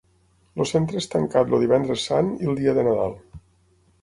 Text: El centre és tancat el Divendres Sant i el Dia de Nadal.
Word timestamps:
El 0.63 0.67
centre 0.69 0.97
és 1.01 1.07
tancat 1.11 1.53
el 1.57 1.61
Divendres 1.65 2.07
Sant 2.09 2.33
i 2.47 2.51
el 2.53 2.59
Dia 2.63 2.75
de 2.79 2.87
Nadal. 2.89 3.15